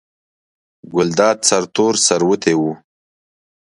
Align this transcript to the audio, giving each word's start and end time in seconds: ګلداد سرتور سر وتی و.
ګلداد 0.93 1.37
سرتور 1.49 1.93
سر 2.05 2.21
وتی 2.29 2.55
و. 2.59 2.61